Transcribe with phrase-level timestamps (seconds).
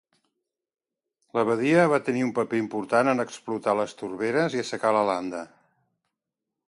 [1.39, 5.45] L'abadia va tenir un paper important en explotar les torberes i assecar la landa.